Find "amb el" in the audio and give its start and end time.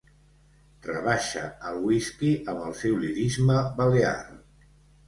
2.55-2.77